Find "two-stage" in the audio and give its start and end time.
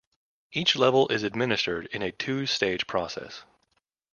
2.11-2.87